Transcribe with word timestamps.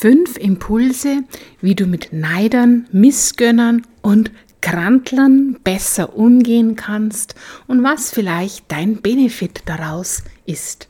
Fünf 0.00 0.36
Impulse, 0.36 1.24
wie 1.60 1.74
du 1.74 1.86
mit 1.86 2.12
Neidern, 2.12 2.86
Missgönnern 2.92 3.84
und 4.00 4.30
Grantlern 4.62 5.58
besser 5.64 6.16
umgehen 6.16 6.76
kannst 6.76 7.34
und 7.66 7.82
was 7.82 8.12
vielleicht 8.12 8.70
dein 8.70 9.02
Benefit 9.02 9.62
daraus 9.66 10.22
ist. 10.46 10.88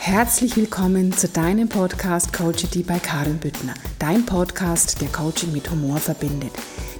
Herzlich 0.00 0.54
willkommen 0.54 1.14
zu 1.14 1.28
deinem 1.28 1.70
Podcast 1.70 2.34
Coachity 2.34 2.82
bei 2.82 2.98
Karin 2.98 3.38
Büttner, 3.38 3.72
dein 3.98 4.26
Podcast, 4.26 5.00
der 5.00 5.08
Coaching 5.08 5.50
mit 5.52 5.70
Humor 5.70 5.96
verbindet. 5.96 6.52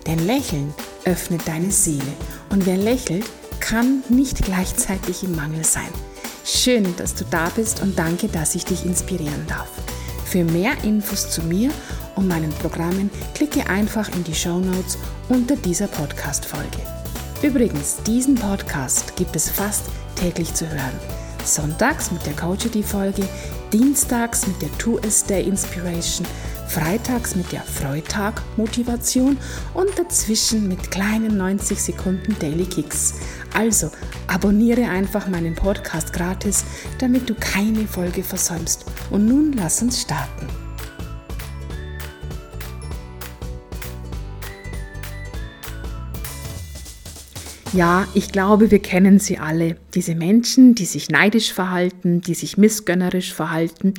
Denn 0.07 0.21
Lächeln 0.21 0.73
öffnet 1.05 1.47
deine 1.47 1.71
Seele 1.71 2.15
und 2.49 2.65
wer 2.65 2.79
lächelt, 2.79 3.27
kann 3.61 4.03
nicht 4.09 4.43
gleichzeitig 4.43 5.23
im 5.23 5.37
Mangel 5.37 5.65
sein. 5.65 5.93
Schön, 6.45 6.97
dass 6.97 7.15
du 7.15 7.25
da 7.31 7.51
bist 7.55 7.83
und 7.83 7.97
danke, 7.97 8.27
dass 8.27 8.57
ich 8.57 8.65
dich 8.65 8.85
inspirieren 8.85 9.47
darf. 9.47 9.69
Für 10.25 10.43
mehr 10.43 10.73
Infos 10.83 11.31
zu 11.31 11.43
mir 11.43 11.71
und 12.17 12.27
meinen 12.27 12.51
Programmen 12.51 13.11
klicke 13.35 13.69
einfach 13.69 14.09
in 14.09 14.25
die 14.25 14.35
Show 14.35 14.59
Notes 14.59 14.99
unter 15.29 15.55
dieser 15.55 15.87
Podcast-Folge. 15.87 16.79
Übrigens, 17.43 17.99
diesen 18.07 18.35
Podcast 18.35 19.15
gibt 19.15 19.37
es 19.37 19.51
fast 19.51 19.85
täglich 20.17 20.53
zu 20.53 20.69
hören. 20.69 20.99
Sonntags 21.45 22.11
mit 22.11 22.27
der 22.27 22.35
Coachity-Folge, 22.35 23.29
dienstags 23.73 24.47
mit 24.47 24.61
der 24.63 24.79
Two 24.79 24.99
S 24.99 25.25
Day 25.25 25.45
Inspiration, 25.47 26.27
freitags 26.73 27.37
mit 27.37 27.53
der 27.53 27.61
Freitag-Motivation 27.61 29.37
und 29.75 29.99
dazwischen 29.99 30.69
mit 30.69 30.91
kleinen 30.91 31.37
90 31.37 31.79
Sekunden 31.79 32.35
Daily 32.39 32.65
Kicks. 32.65 33.21
Also 33.53 33.91
abonniere 34.27 34.89
einfach 34.89 35.29
meinen 35.29 35.55
Podcast 35.55 36.15
gratis, 36.15 36.65
damit 36.99 37.29
du 37.29 37.35
keine 37.35 37.87
Folge 37.87 38.23
versäumst. 38.23 38.87
Und 39.11 39.27
nun 39.27 39.53
lass 39.53 39.83
uns 39.83 40.01
starten. 40.01 40.47
Ja, 47.75 48.07
ich 48.15 48.33
glaube, 48.33 48.71
wir 48.71 48.81
kennen 48.81 49.19
sie 49.19 49.37
alle. 49.37 49.77
Diese 49.95 50.15
Menschen, 50.15 50.75
die 50.75 50.87
sich 50.87 51.11
neidisch 51.11 51.53
verhalten, 51.53 52.23
die 52.23 52.35
sich 52.35 52.57
missgönnerisch 52.57 53.35
verhalten 53.35 53.93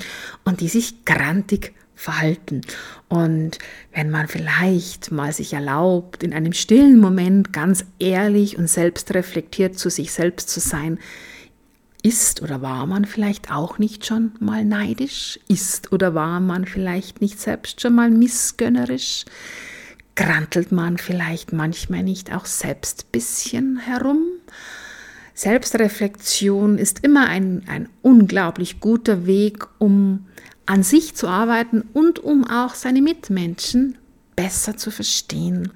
und 0.44 0.62
die 0.62 0.70
sich 0.70 1.06
grantig 1.06 1.74
verhalten. 1.96 2.62
Und 3.10 3.60
wenn 3.94 4.10
man 4.10 4.28
vielleicht 4.28 5.12
mal 5.12 5.32
sich 5.32 5.54
erlaubt, 5.54 6.24
in 6.24 6.34
einem 6.34 6.54
stillen 6.54 7.00
Moment 7.00 7.54
ganz 7.54 7.86
ehrlich 8.00 8.58
und 8.58 8.68
selbstreflektiert 8.68 9.78
zu 9.78 9.90
sich 9.90 10.12
selbst 10.12 10.50
zu 10.50 10.60
sein, 10.60 11.00
ist 12.04 12.42
oder 12.42 12.62
war 12.62 12.86
man 12.86 13.06
vielleicht 13.06 13.50
auch 13.50 13.80
nicht 13.80 14.06
schon 14.06 14.34
mal 14.40 14.66
neidisch? 14.66 15.40
Ist 15.48 15.94
oder 15.94 16.14
war 16.14 16.42
man 16.42 16.66
vielleicht 16.66 17.22
nicht 17.22 17.40
selbst 17.40 17.80
schon 17.80 17.96
mal 17.96 18.10
missgönnerisch? 18.10 19.24
Grantelt 20.16 20.72
man 20.72 20.98
vielleicht 20.98 21.54
manchmal 21.54 22.04
nicht 22.04 22.36
auch 22.36 22.46
selbst 22.46 23.12
bisschen 23.14 23.78
herum? 23.78 24.22
Selbstreflexion 25.34 26.78
ist 26.78 27.04
immer 27.04 27.28
ein, 27.28 27.64
ein 27.68 27.90
unglaublich 28.02 28.80
guter 28.80 29.26
Weg, 29.26 29.66
um 29.80 30.28
an 30.66 30.84
sich 30.84 31.16
zu 31.16 31.28
arbeiten 31.28 31.84
und 31.94 32.20
um 32.20 32.46
auch 32.46 32.76
seine 32.76 33.02
Mitmenschen 33.02 33.98
besser 34.36 34.78
zu 34.78 34.92
verstehen. 34.92 35.72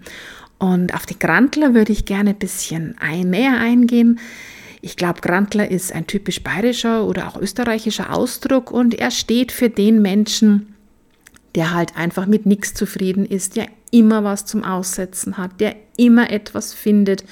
Und 0.60 0.94
auf 0.94 1.06
die 1.06 1.20
Grantler 1.20 1.74
würde 1.74 1.92
ich 1.92 2.06
gerne 2.06 2.32
ein 2.32 2.40
bisschen 2.40 2.96
näher 3.24 3.58
eingehen. 3.58 4.20
Ich 4.82 4.96
glaube, 4.96 5.22
Grantler 5.22 5.70
ist 5.70 5.92
ein 5.92 6.08
typisch 6.08 6.42
bayerischer 6.44 7.06
oder 7.06 7.28
auch 7.28 7.40
österreichischer 7.40 8.14
Ausdruck 8.14 8.72
und 8.72 8.96
er 8.96 9.12
steht 9.12 9.52
für 9.52 9.70
den 9.70 10.02
Menschen, 10.02 10.76
der 11.56 11.74
halt 11.74 11.98
einfach 11.98 12.26
mit 12.26 12.46
nichts 12.46 12.74
zufrieden 12.74 13.26
ist, 13.26 13.56
der 13.56 13.68
immer 13.92 14.24
was 14.24 14.46
zum 14.46 14.64
Aussetzen 14.64 15.38
hat, 15.38 15.60
der 15.60 15.76
immer 15.98 16.30
etwas 16.32 16.74
findet, 16.74 17.24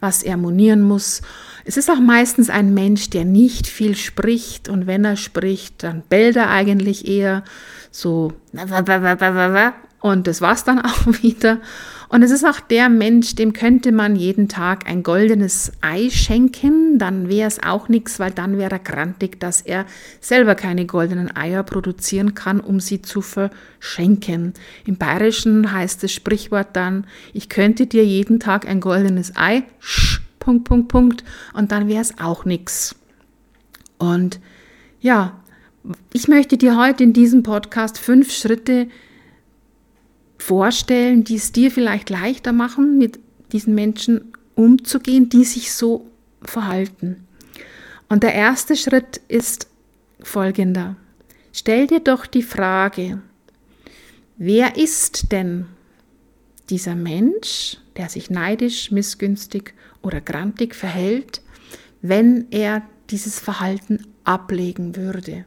was 0.00 0.22
er 0.22 0.36
monieren 0.36 0.82
muss. 0.82 1.22
Es 1.64 1.76
ist 1.76 1.90
auch 1.90 2.00
meistens 2.00 2.50
ein 2.50 2.74
Mensch, 2.74 3.10
der 3.10 3.24
nicht 3.24 3.66
viel 3.66 3.94
spricht 3.94 4.68
und 4.68 4.86
wenn 4.86 5.04
er 5.04 5.16
spricht, 5.16 5.82
dann 5.82 6.02
bellt 6.08 6.36
er 6.36 6.50
eigentlich 6.50 7.06
eher 7.06 7.44
so 7.90 8.32
und 10.00 10.26
das 10.26 10.40
war's 10.40 10.64
dann 10.64 10.80
auch 10.84 11.06
wieder. 11.22 11.58
Und 12.08 12.22
es 12.22 12.30
ist 12.30 12.44
auch 12.44 12.60
der 12.60 12.88
Mensch, 12.88 13.34
dem 13.34 13.52
könnte 13.52 13.92
man 13.92 14.16
jeden 14.16 14.48
Tag 14.48 14.88
ein 14.88 15.02
goldenes 15.02 15.72
Ei 15.82 16.08
schenken, 16.08 16.98
dann 16.98 17.28
wäre 17.28 17.46
es 17.46 17.62
auch 17.62 17.88
nichts, 17.88 18.18
weil 18.18 18.30
dann 18.30 18.56
wäre 18.56 18.72
er 18.72 18.78
grantig, 18.78 19.38
dass 19.38 19.60
er 19.60 19.84
selber 20.20 20.54
keine 20.54 20.86
goldenen 20.86 21.34
Eier 21.36 21.62
produzieren 21.62 22.34
kann, 22.34 22.60
um 22.60 22.80
sie 22.80 23.02
zu 23.02 23.20
verschenken. 23.20 24.54
Im 24.86 24.96
Bayerischen 24.96 25.70
heißt 25.70 26.02
das 26.02 26.12
Sprichwort 26.12 26.68
dann, 26.72 27.06
ich 27.34 27.50
könnte 27.50 27.86
dir 27.86 28.04
jeden 28.04 28.40
Tag 28.40 28.66
ein 28.66 28.80
goldenes 28.80 29.36
Ei, 29.36 29.64
sch, 29.78 30.22
Punkt, 30.38 30.64
Punkt, 30.64 30.88
Punkt, 30.88 31.24
und 31.52 31.72
dann 31.72 31.88
wäre 31.88 32.00
es 32.00 32.18
auch 32.18 32.46
nichts. 32.46 32.96
Und 33.98 34.40
ja, 35.00 35.38
ich 36.12 36.26
möchte 36.26 36.56
dir 36.56 36.78
heute 36.78 37.04
in 37.04 37.12
diesem 37.12 37.42
Podcast 37.42 37.98
fünf 37.98 38.32
Schritte 38.32 38.88
vorstellen, 40.38 41.24
die 41.24 41.36
es 41.36 41.52
dir 41.52 41.70
vielleicht 41.70 42.10
leichter 42.10 42.52
machen, 42.52 42.98
mit 42.98 43.18
diesen 43.52 43.74
Menschen 43.74 44.32
umzugehen, 44.54 45.28
die 45.28 45.44
sich 45.44 45.72
so 45.72 46.06
verhalten. 46.42 47.26
Und 48.08 48.22
der 48.22 48.34
erste 48.34 48.76
Schritt 48.76 49.20
ist 49.28 49.68
folgender. 50.20 50.96
Stell 51.52 51.86
dir 51.86 52.00
doch 52.00 52.26
die 52.26 52.42
Frage, 52.42 53.20
wer 54.36 54.76
ist 54.76 55.32
denn 55.32 55.66
dieser 56.70 56.94
Mensch, 56.94 57.78
der 57.96 58.08
sich 58.08 58.30
neidisch, 58.30 58.90
missgünstig 58.90 59.74
oder 60.02 60.20
grantig 60.20 60.74
verhält, 60.74 61.42
wenn 62.00 62.46
er 62.50 62.82
dieses 63.10 63.40
Verhalten 63.40 64.06
ablegen 64.24 64.96
würde? 64.96 65.44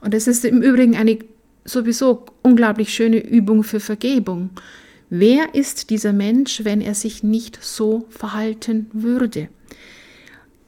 Und 0.00 0.14
es 0.14 0.26
ist 0.26 0.44
im 0.44 0.62
Übrigen 0.62 0.96
eine 0.96 1.18
sowieso 1.68 2.24
unglaublich 2.42 2.92
schöne 2.92 3.18
Übung 3.18 3.62
für 3.62 3.80
Vergebung. 3.80 4.50
Wer 5.10 5.54
ist 5.54 5.90
dieser 5.90 6.12
Mensch, 6.12 6.64
wenn 6.64 6.80
er 6.80 6.94
sich 6.94 7.22
nicht 7.22 7.58
so 7.62 8.06
verhalten 8.10 8.90
würde? 8.92 9.48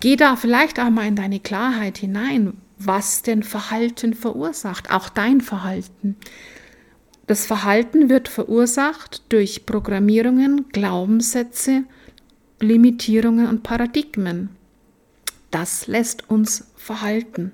Geh 0.01 0.17
da 0.17 0.37
vielleicht 0.37 0.81
auch 0.81 0.91
mal 0.91 1.07
in 1.07 1.17
deine 1.17 1.41
Klarheit 1.41 1.99
hinein, 1.99 2.55
was 2.79 3.23
denn 3.23 3.43
Verhalten 3.43 4.15
verursacht, 4.15 4.91
auch 4.91 5.11
dein 5.11 5.43
Verhalten. 5.43 6.17
Das 7.27 7.47
Verhalten 7.47 8.09
wird 8.09 8.29
verursacht 8.29 9.23
durch 9.29 9.67
Programmierungen, 9.67 10.71
Glaubenssätze, 10.71 11.85
Limitierungen 12.61 13.47
und 13.47 13.63
Paradigmen. 13.63 14.49
Das 15.51 15.87
lässt 15.87 16.31
uns 16.31 16.73
verhalten. 16.77 17.53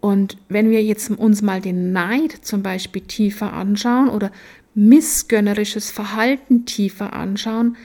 Und 0.00 0.36
wenn 0.48 0.70
wir 0.70 0.82
jetzt 0.82 1.10
uns 1.10 1.42
mal 1.42 1.60
den 1.60 1.92
Neid 1.92 2.32
zum 2.42 2.62
Beispiel 2.62 3.02
tiefer 3.02 3.52
anschauen 3.52 4.08
oder 4.08 4.30
missgönnerisches 4.74 5.90
Verhalten 5.90 6.64
tiefer 6.64 7.12
anschauen, 7.12 7.76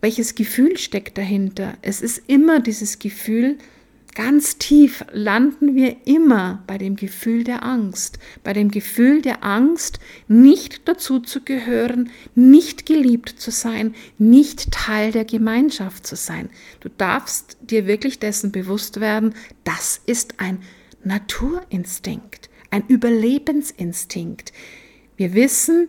welches 0.00 0.34
Gefühl 0.34 0.78
steckt 0.78 1.18
dahinter? 1.18 1.76
Es 1.82 2.00
ist 2.00 2.22
immer 2.28 2.60
dieses 2.60 2.98
Gefühl, 2.98 3.58
ganz 4.14 4.58
tief 4.58 5.04
landen 5.12 5.74
wir 5.74 5.96
immer 6.06 6.62
bei 6.66 6.78
dem 6.78 6.96
Gefühl 6.96 7.44
der 7.44 7.64
Angst, 7.64 8.18
bei 8.42 8.52
dem 8.52 8.70
Gefühl 8.70 9.22
der 9.22 9.44
Angst, 9.44 10.00
nicht 10.28 10.88
dazu 10.88 11.20
zu 11.20 11.42
gehören, 11.42 12.10
nicht 12.34 12.86
geliebt 12.86 13.28
zu 13.28 13.50
sein, 13.50 13.94
nicht 14.18 14.72
Teil 14.72 15.12
der 15.12 15.24
Gemeinschaft 15.24 16.06
zu 16.06 16.16
sein. 16.16 16.48
Du 16.80 16.88
darfst 16.88 17.58
dir 17.60 17.86
wirklich 17.86 18.18
dessen 18.18 18.52
bewusst 18.52 19.00
werden, 19.00 19.34
das 19.64 20.00
ist 20.06 20.40
ein 20.40 20.60
Naturinstinkt, 21.04 22.50
ein 22.70 22.84
Überlebensinstinkt. 22.86 24.52
Wir 25.16 25.34
wissen, 25.34 25.88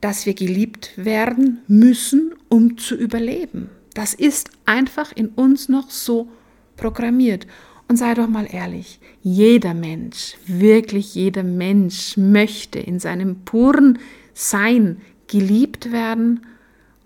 dass 0.00 0.26
wir 0.26 0.34
geliebt 0.34 0.92
werden 0.96 1.62
müssen, 1.68 2.34
um 2.48 2.78
zu 2.78 2.94
überleben. 2.94 3.70
Das 3.94 4.14
ist 4.14 4.50
einfach 4.66 5.12
in 5.12 5.28
uns 5.28 5.68
noch 5.68 5.90
so 5.90 6.28
programmiert. 6.76 7.46
Und 7.88 7.96
sei 7.96 8.14
doch 8.14 8.28
mal 8.28 8.48
ehrlich, 8.50 8.98
jeder 9.22 9.74
Mensch, 9.74 10.36
wirklich 10.46 11.14
jeder 11.14 11.42
Mensch 11.42 12.16
möchte 12.16 12.78
in 12.78 12.98
seinem 12.98 13.44
puren 13.44 13.98
Sein 14.34 15.00
geliebt 15.28 15.92
werden 15.92 16.46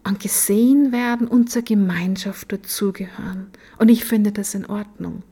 und 0.05 0.21
gesehen 0.21 0.93
werden 0.93 1.29
und 1.29 1.51
zur 1.51 1.63
Gemeinschaft 1.63 2.51
dazugehören. 2.53 3.49
Und 3.79 3.89
ich 3.91 4.05
finde 4.05 4.33
das 4.33 4.55
in 4.55 4.67
Ordnung. 4.67 5.23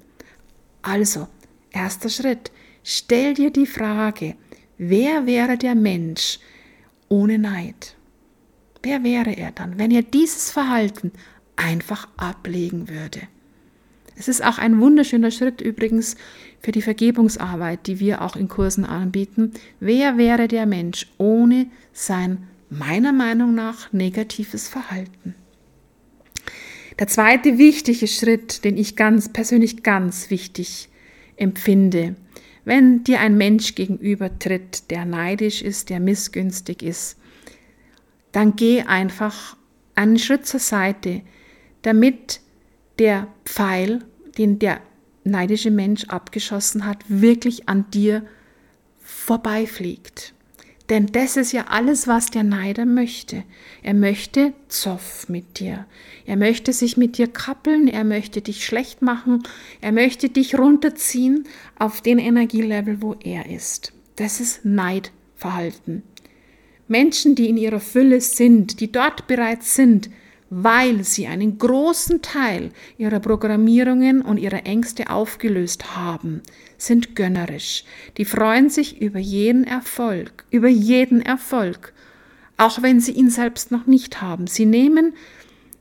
Also, 0.82 1.28
Erster 1.70 2.08
Schritt. 2.08 2.50
Stell 2.82 3.34
dir 3.34 3.50
die 3.50 3.66
Frage, 3.66 4.34
wer 4.78 5.26
wäre 5.26 5.58
der 5.58 5.74
Mensch 5.74 6.38
ohne 7.08 7.38
Neid? 7.38 7.96
Wer 8.82 9.02
wäre 9.04 9.32
er 9.32 9.50
dann, 9.50 9.78
wenn 9.78 9.90
er 9.90 10.02
dieses 10.02 10.50
Verhalten 10.50 11.12
einfach 11.56 12.08
ablegen 12.16 12.88
würde? 12.88 13.20
Es 14.16 14.26
ist 14.26 14.44
auch 14.44 14.58
ein 14.58 14.80
wunderschöner 14.80 15.30
Schritt 15.30 15.60
übrigens 15.60 16.16
für 16.60 16.72
die 16.72 16.82
Vergebungsarbeit, 16.82 17.86
die 17.86 18.00
wir 18.00 18.22
auch 18.22 18.34
in 18.34 18.48
Kursen 18.48 18.84
anbieten. 18.84 19.52
Wer 19.78 20.16
wäre 20.16 20.48
der 20.48 20.66
Mensch 20.66 21.06
ohne 21.18 21.66
sein, 21.92 22.48
meiner 22.68 23.12
Meinung 23.12 23.54
nach, 23.54 23.92
negatives 23.92 24.68
Verhalten? 24.68 25.34
Der 26.98 27.06
zweite 27.06 27.58
wichtige 27.58 28.08
Schritt, 28.08 28.64
den 28.64 28.76
ich 28.76 28.96
ganz 28.96 29.32
persönlich 29.32 29.84
ganz 29.84 30.30
wichtig 30.30 30.88
empfinde, 31.38 32.16
wenn 32.64 33.02
dir 33.04 33.20
ein 33.20 33.38
Mensch 33.38 33.74
gegenübertritt, 33.74 34.90
der 34.90 35.04
neidisch 35.04 35.62
ist, 35.62 35.88
der 35.88 36.00
missgünstig 36.00 36.82
ist, 36.82 37.16
dann 38.32 38.56
geh 38.56 38.82
einfach 38.82 39.56
einen 39.94 40.18
Schritt 40.18 40.46
zur 40.46 40.60
Seite, 40.60 41.22
damit 41.82 42.40
der 42.98 43.28
Pfeil, 43.44 44.04
den 44.36 44.58
der 44.58 44.80
neidische 45.24 45.70
Mensch 45.70 46.04
abgeschossen 46.04 46.84
hat, 46.84 46.98
wirklich 47.08 47.68
an 47.68 47.90
dir 47.90 48.24
vorbeifliegt. 48.98 50.34
Denn 50.88 51.06
das 51.06 51.36
ist 51.36 51.52
ja 51.52 51.66
alles, 51.68 52.06
was 52.06 52.30
der 52.30 52.44
Neider 52.44 52.86
möchte. 52.86 53.44
Er 53.82 53.94
möchte 53.94 54.54
Zoff 54.68 55.28
mit 55.28 55.60
dir. 55.60 55.86
Er 56.24 56.36
möchte 56.36 56.72
sich 56.72 56.96
mit 56.96 57.18
dir 57.18 57.26
kappeln. 57.26 57.88
Er 57.88 58.04
möchte 58.04 58.40
dich 58.40 58.64
schlecht 58.64 59.02
machen. 59.02 59.42
Er 59.82 59.92
möchte 59.92 60.30
dich 60.30 60.58
runterziehen 60.58 61.44
auf 61.78 62.00
den 62.00 62.18
Energielevel, 62.18 63.02
wo 63.02 63.14
er 63.22 63.50
ist. 63.50 63.92
Das 64.16 64.40
ist 64.40 64.64
Neidverhalten. 64.64 66.02
Menschen, 66.88 67.34
die 67.34 67.50
in 67.50 67.58
ihrer 67.58 67.80
Fülle 67.80 68.22
sind, 68.22 68.80
die 68.80 68.90
dort 68.90 69.26
bereits 69.26 69.74
sind, 69.74 70.08
weil 70.50 71.04
sie 71.04 71.26
einen 71.26 71.58
großen 71.58 72.22
Teil 72.22 72.70
ihrer 72.96 73.20
Programmierungen 73.20 74.22
und 74.22 74.38
ihrer 74.38 74.64
Ängste 74.64 75.10
aufgelöst 75.10 75.96
haben, 75.96 76.42
sind 76.78 77.14
gönnerisch. 77.16 77.84
Die 78.16 78.24
freuen 78.24 78.70
sich 78.70 79.00
über 79.00 79.18
jeden 79.18 79.64
Erfolg, 79.64 80.44
über 80.50 80.68
jeden 80.68 81.22
Erfolg, 81.22 81.92
auch 82.56 82.82
wenn 82.82 83.00
sie 83.00 83.12
ihn 83.12 83.30
selbst 83.30 83.70
noch 83.70 83.86
nicht 83.86 84.22
haben. 84.22 84.46
Sie 84.46 84.66
nehmen 84.66 85.14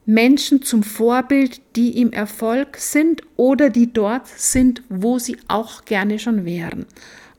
Menschen 0.05 0.61
zum 0.61 0.83
Vorbild, 0.83 1.61
die 1.75 1.99
im 1.99 2.13
Erfolg 2.13 2.77
sind 2.77 3.23
oder 3.35 3.69
die 3.69 3.91
dort 3.91 4.27
sind, 4.27 4.81
wo 4.89 5.19
sie 5.19 5.37
auch 5.47 5.85
gerne 5.85 6.17
schon 6.17 6.45
wären. 6.45 6.85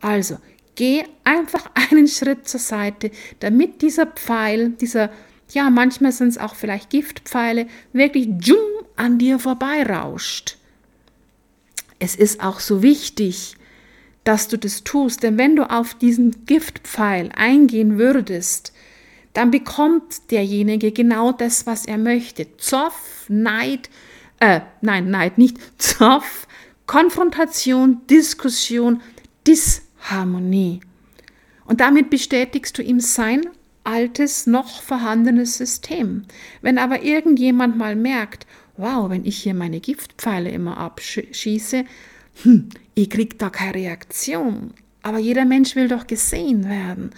Also, 0.01 0.37
geh 0.75 1.03
einfach 1.25 1.71
einen 1.75 2.09
Schritt 2.09 2.47
zur 2.47 2.61
Seite, 2.61 3.11
damit 3.41 3.83
dieser 3.83 4.07
Pfeil, 4.07 4.71
dieser 4.71 5.11
ja, 5.51 5.71
manchmal 5.71 6.13
sind 6.13 6.29
es 6.29 6.39
auch 6.39 6.55
vielleicht 6.55 6.91
Giftpfeile, 6.91 7.67
wirklich 7.93 8.29
jum, 8.41 8.59
an 8.97 9.19
dir 9.19 9.39
vorbeirauscht. 9.39 10.57
Es 11.99 12.15
ist 12.15 12.43
auch 12.43 12.61
so 12.61 12.83
wichtig, 12.83 13.57
dass 14.25 14.49
du 14.49 14.59
das 14.59 14.85
tust, 14.85 15.23
denn 15.23 15.39
wenn 15.39 15.57
du 15.57 15.71
auf 15.71 15.95
diesen 15.95 16.45
Giftpfeil 16.45 17.31
eingehen 17.35 17.99
würdest, 17.99 18.73
dann 19.33 19.51
bekommt 19.51 20.31
derjenige 20.31 20.93
genau 20.93 21.33
das, 21.33 21.67
was 21.67 21.87
er 21.87 21.99
möchte. 21.99 22.47
Zoff, 22.57 23.27
Neid, 23.29 23.89
äh, 24.41 24.61
nein, 24.81 25.11
Neid 25.11 25.39
nicht, 25.39 25.59
Zoff, 25.79 26.47
Konfrontation, 26.87 28.01
Diskussion, 28.09 29.01
Disharmonie. 29.47 30.81
Und 31.65 31.81
damit 31.81 32.11
bestätigst 32.11 32.77
du 32.79 32.83
ihm 32.83 33.01
sein 33.01 33.43
altes, 33.89 34.47
noch 34.47 34.83
vorhandenes 34.83 35.57
System. 35.57 36.25
Wenn 36.61 36.79
aber 36.79 37.03
irgendjemand 37.03 37.79
mal 37.79 37.97
merkt, 37.97 38.47
wow, 38.77 39.09
wenn 39.09 39.25
ich 39.25 39.39
hier 39.39 39.55
meine 39.55 39.81
Giftpfeile 39.81 40.51
immer 40.51 40.77
abschieße, 40.77 41.85
hm, 42.43 42.69
ich 42.95 43.11
krieg 43.11 43.39
da 43.39 43.49
keine 43.49 43.75
Reaktion. 43.75 44.75
Aber 45.03 45.19
jeder 45.19 45.47
Mensch 45.47 45.75
will 45.75 45.89
doch 45.89 46.07
gesehen 46.07 46.69
werden. 46.69 47.11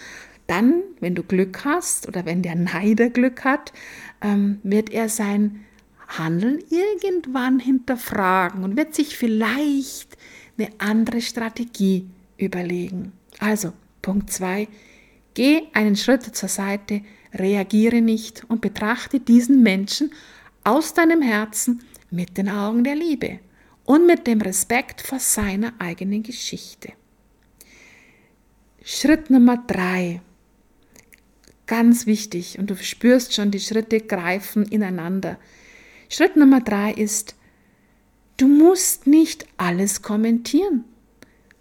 Dann, 0.47 0.83
wenn 1.01 1.15
du 1.15 1.23
Glück 1.23 1.65
hast 1.65 2.07
oder 2.07 2.25
wenn 2.25 2.43
der 2.43 2.55
Neider 2.55 3.11
Glück 3.11 3.45
hat, 3.45 3.73
ähm, 4.21 4.61
wird 4.63 4.91
er 4.91 5.09
sein 5.09 5.65
Handeln 6.07 6.59
irgendwann 6.71 7.59
hinterfragen 7.59 8.65
und 8.65 8.77
wird 8.77 8.95
sich 8.95 9.17
vielleicht 9.17 10.17
eine 10.59 10.69
andere 10.79 11.21
Strategie 11.21 12.07
überlegen. 12.37 13.13
Also, 13.39 13.73
Punkt 14.03 14.31
2, 14.31 14.69
Geh 15.35 15.63
einen 15.73 15.97
Schritt 15.97 16.25
zur 16.35 16.49
Seite, 16.49 17.03
reagiere 17.33 18.01
nicht 18.01 18.45
und 18.49 18.61
betrachte 18.61 19.21
diesen 19.21 19.63
Menschen 19.63 20.13
aus 20.65 20.95
deinem 20.95 21.23
Herzen 21.23 21.83
mit 22.11 22.37
den 22.37 22.49
Augen 22.49 22.85
der 22.85 22.97
Liebe 22.97 23.39
und 23.85 24.07
mit 24.07 24.27
dem 24.27 24.41
Respekt 24.41 25.01
vor 25.01 25.21
seiner 25.21 25.73
eigenen 25.79 26.23
Geschichte. 26.23 26.93
Schritt 28.85 29.31
Nummer 29.31 29.63
drei. 29.67 30.21
Ganz 31.67 32.07
wichtig 32.07 32.59
und 32.59 32.71
du 32.71 32.77
spürst 32.77 33.35
schon, 33.35 33.53
die 33.53 33.61
Schritte 33.61 34.01
greifen 34.01 34.65
ineinander. 34.65 35.39
Schritt 36.09 36.37
Nummer 36.37 36.61
drei 36.61 36.93
ist, 36.93 37.37
du 38.37 38.49
musst 38.49 39.07
nicht 39.07 39.47
alles 39.57 40.03
kommentieren. 40.03 40.85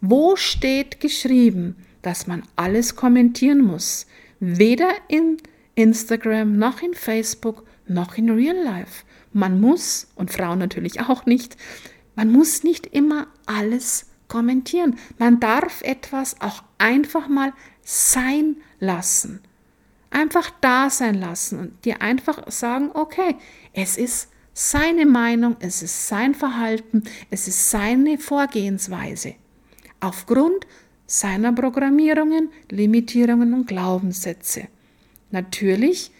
Wo 0.02 0.36
steht 0.36 1.00
geschrieben, 1.00 1.76
dass 2.02 2.28
man 2.28 2.44
alles 2.56 2.96
kommentieren 2.96 3.60
muss. 3.60 4.06
Weder 4.40 4.90
in 5.08 5.38
Instagram 5.76 6.58
noch 6.58 6.82
in 6.82 6.94
Facebook 6.94 7.64
noch 7.88 8.18
in 8.18 8.30
Real 8.30 8.56
Life. 8.56 9.04
Man 9.34 9.60
muss, 9.60 10.08
und 10.16 10.32
Frauen 10.32 10.60
natürlich 10.60 11.02
auch 11.02 11.26
nicht, 11.26 11.58
man 12.16 12.32
muss 12.32 12.64
nicht 12.64 12.86
immer 12.88 13.28
alles 13.46 14.08
kommentieren. 14.28 14.98
Man 15.18 15.40
darf 15.40 15.82
etwas 15.82 16.40
auch 16.42 16.64
einfach 16.78 17.28
mal 17.28 17.54
sein 17.82 18.58
lassen. 18.80 19.42
Einfach 20.12 20.52
da 20.62 20.90
sein 20.90 21.16
lassen 21.16 21.60
und 21.60 21.86
dir 21.86 22.02
einfach 22.02 22.50
sagen, 22.52 22.92
okay, 22.94 23.36
es 23.74 23.98
ist 23.98 24.30
seine 24.54 25.06
Meinung, 25.06 25.56
es 25.60 25.84
ist 25.84 26.08
sein 26.08 26.34
Verhalten, 26.34 27.04
es 27.30 27.48
ist 27.48 27.70
seine 27.70 28.18
Vorgehensweise. 28.18 29.36
Aufgrund 30.00 30.66
seiner 31.10 31.52
Programmierungen, 31.52 32.50
Limitierungen 32.70 33.56
und 33.56 33.68
Glaubenssätze. 33.68 34.68
Natürlich 35.32 36.12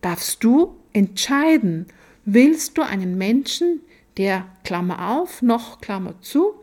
darfst 0.00 0.42
du 0.42 0.76
entscheiden, 0.94 1.86
willst 2.24 2.78
du 2.78 2.82
einen 2.82 3.18
Menschen, 3.18 3.80
der 4.16 4.46
Klammer 4.64 5.10
auf, 5.10 5.42
noch 5.42 5.80
Klammer 5.80 6.14
zu, 6.22 6.54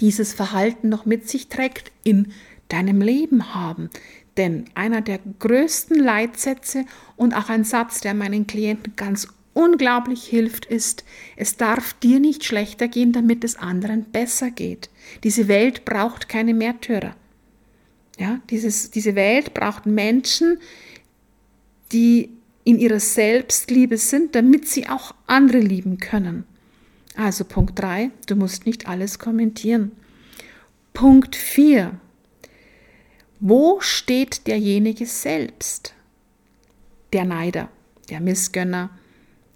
dieses 0.00 0.32
Verhalten 0.32 0.88
noch 0.88 1.04
mit 1.04 1.28
sich 1.28 1.48
trägt, 1.48 1.92
in 2.02 2.32
deinem 2.68 3.02
Leben 3.02 3.54
haben. 3.54 3.90
Denn 4.38 4.64
einer 4.74 5.02
der 5.02 5.20
größten 5.38 5.98
Leitsätze 5.98 6.86
und 7.16 7.34
auch 7.34 7.50
ein 7.50 7.64
Satz, 7.64 8.00
der 8.00 8.14
meinen 8.14 8.46
Klienten 8.46 8.94
ganz 8.96 9.28
unglaublich 9.54 10.24
hilft, 10.24 10.66
ist, 10.66 11.04
es 11.36 11.56
darf 11.56 11.94
dir 11.94 12.20
nicht 12.20 12.44
schlechter 12.44 12.88
gehen, 12.88 13.12
damit 13.12 13.44
es 13.44 13.56
anderen 13.56 14.04
besser 14.04 14.50
geht. 14.50 14.90
Diese 15.22 15.48
Welt 15.48 15.84
braucht 15.84 16.28
keine 16.28 16.52
Märtyrer. 16.52 17.16
Ja, 18.18 18.40
dieses, 18.50 18.90
diese 18.90 19.14
Welt 19.14 19.54
braucht 19.54 19.86
Menschen, 19.86 20.58
die 21.92 22.30
in 22.64 22.78
ihrer 22.78 23.00
Selbstliebe 23.00 23.96
sind, 23.96 24.34
damit 24.34 24.68
sie 24.68 24.88
auch 24.88 25.14
andere 25.26 25.58
lieben 25.58 25.98
können. 25.98 26.44
Also 27.16 27.44
Punkt 27.44 27.78
3, 27.78 28.10
du 28.26 28.36
musst 28.36 28.66
nicht 28.66 28.88
alles 28.88 29.18
kommentieren. 29.18 29.92
Punkt 30.92 31.36
4, 31.36 31.98
wo 33.40 33.80
steht 33.80 34.46
derjenige 34.46 35.06
selbst? 35.06 35.94
Der 37.12 37.24
Neider, 37.24 37.68
der 38.08 38.20
Missgönner, 38.20 38.90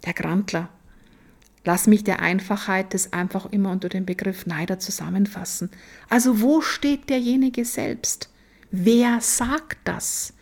der 0.04 0.12
Grantler. 0.12 0.68
Lass 1.64 1.86
mich 1.86 2.04
der 2.04 2.20
Einfachheit 2.20 2.94
des 2.94 3.12
einfach 3.12 3.46
immer 3.52 3.70
unter 3.70 3.88
dem 3.88 4.06
Begriff 4.06 4.46
Neider 4.46 4.78
zusammenfassen. 4.78 5.70
Also 6.08 6.40
wo 6.40 6.60
steht 6.62 7.10
derjenige 7.10 7.64
selbst? 7.64 8.30
Wer 8.70 9.20
sagt 9.20 9.78
das? 9.84 10.32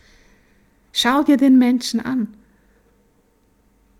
Schau 0.93 1.23
dir 1.23 1.37
den 1.37 1.57
Menschen 1.57 1.99
an. 1.99 2.29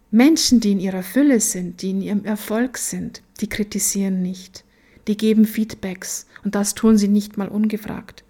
Menschen, 0.09 0.61
die 0.61 0.71
in 0.71 0.79
ihrer 0.79 1.03
Fülle 1.03 1.41
sind, 1.41 1.81
die 1.81 1.89
in 1.89 2.01
ihrem 2.01 2.23
Erfolg 2.23 2.77
sind, 2.77 3.21
die 3.41 3.49
kritisieren 3.49 4.21
nicht. 4.21 4.63
Die 5.07 5.17
geben 5.17 5.45
Feedbacks 5.45 6.27
und 6.43 6.55
das 6.55 6.75
tun 6.75 6.97
sie 6.97 7.07
nicht 7.07 7.37
mal 7.37 7.49
ungefragt. 7.49 8.23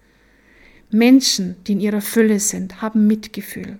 Menschen, 0.90 1.56
die 1.66 1.72
in 1.72 1.80
ihrer 1.80 2.00
Fülle 2.00 2.40
sind, 2.40 2.82
haben 2.82 3.06
Mitgefühl. 3.06 3.78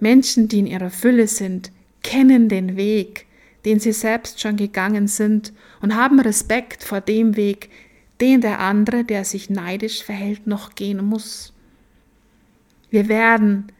Menschen, 0.00 0.48
die 0.48 0.58
in 0.58 0.66
ihrer 0.66 0.90
Fülle 0.90 1.28
sind, 1.28 1.70
kennen 2.06 2.48
den 2.48 2.76
Weg, 2.76 3.26
den 3.64 3.80
sie 3.80 3.92
selbst 3.92 4.40
schon 4.40 4.56
gegangen 4.56 5.08
sind 5.08 5.52
und 5.82 5.96
haben 5.96 6.20
Respekt 6.20 6.84
vor 6.84 7.00
dem 7.00 7.36
Weg, 7.36 7.68
den 8.20 8.40
der 8.40 8.60
andere, 8.60 9.02
der 9.02 9.24
sich 9.24 9.50
neidisch 9.50 10.04
verhält, 10.04 10.46
noch 10.46 10.76
gehen 10.76 11.04
muss. 11.04 11.52
Wir 12.90 13.08
werden 13.08 13.72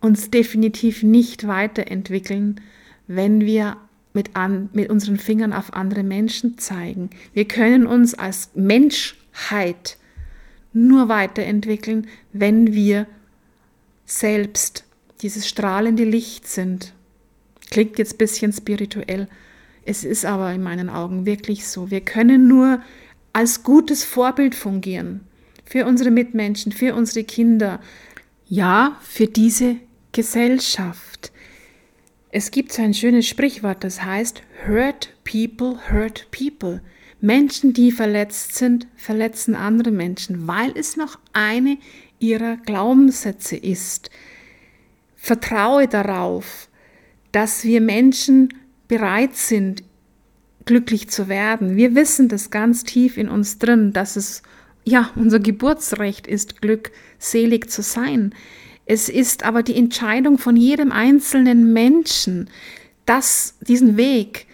uns 0.00 0.30
definitiv 0.30 1.02
nicht 1.02 1.48
weiterentwickeln, 1.48 2.60
wenn 3.08 3.40
wir 3.40 3.76
mit, 4.14 4.36
an, 4.36 4.70
mit 4.72 4.88
unseren 4.88 5.18
Fingern 5.18 5.52
auf 5.52 5.74
andere 5.74 6.04
Menschen 6.04 6.58
zeigen. 6.58 7.10
Wir 7.34 7.46
können 7.48 7.86
uns 7.86 8.14
als 8.14 8.50
Menschheit 8.54 9.98
nur 10.72 11.08
weiterentwickeln, 11.08 12.06
wenn 12.32 12.72
wir 12.72 13.08
selbst 14.06 14.84
dieses 15.22 15.48
strahlende 15.48 16.04
Licht 16.04 16.46
sind. 16.46 16.94
Klingt 17.72 17.96
jetzt 17.96 18.16
ein 18.16 18.18
bisschen 18.18 18.52
spirituell. 18.52 19.28
Es 19.86 20.04
ist 20.04 20.26
aber 20.26 20.52
in 20.52 20.62
meinen 20.62 20.90
Augen 20.90 21.24
wirklich 21.24 21.66
so. 21.66 21.90
Wir 21.90 22.02
können 22.02 22.46
nur 22.46 22.82
als 23.32 23.62
gutes 23.62 24.04
Vorbild 24.04 24.54
fungieren 24.54 25.22
für 25.64 25.86
unsere 25.86 26.10
Mitmenschen, 26.10 26.70
für 26.70 26.94
unsere 26.94 27.24
Kinder, 27.24 27.80
ja, 28.46 28.98
für 29.00 29.26
diese 29.26 29.76
Gesellschaft. 30.12 31.32
Es 32.30 32.50
gibt 32.50 32.74
so 32.74 32.82
ein 32.82 32.92
schönes 32.92 33.26
Sprichwort, 33.26 33.84
das 33.84 34.02
heißt, 34.02 34.42
hurt 34.68 35.14
people, 35.24 35.78
hurt 35.90 36.30
people. 36.30 36.82
Menschen, 37.22 37.72
die 37.72 37.90
verletzt 37.90 38.54
sind, 38.54 38.86
verletzen 38.96 39.54
andere 39.54 39.92
Menschen, 39.92 40.46
weil 40.46 40.76
es 40.76 40.98
noch 40.98 41.18
eine 41.32 41.78
ihrer 42.18 42.58
Glaubenssätze 42.58 43.56
ist. 43.56 44.10
Vertraue 45.16 45.88
darauf, 45.88 46.68
dass 47.32 47.64
wir 47.64 47.80
Menschen 47.80 48.54
bereit 48.88 49.34
sind, 49.36 49.82
glücklich 50.64 51.08
zu 51.08 51.28
werden. 51.28 51.76
Wir 51.76 51.94
wissen 51.94 52.28
das 52.28 52.50
ganz 52.50 52.84
tief 52.84 53.16
in 53.16 53.28
uns 53.28 53.58
drin, 53.58 53.92
dass 53.92 54.16
es 54.16 54.42
ja 54.84 55.10
unser 55.16 55.40
Geburtsrecht 55.40 56.26
ist, 56.26 56.60
glückselig 56.60 57.70
zu 57.70 57.82
sein. 57.82 58.34
Es 58.84 59.08
ist 59.08 59.44
aber 59.44 59.62
die 59.62 59.76
Entscheidung 59.76 60.38
von 60.38 60.56
jedem 60.56 60.92
einzelnen 60.92 61.72
Menschen, 61.72 62.50
das, 63.06 63.56
diesen 63.60 63.96
Weg 63.96 64.46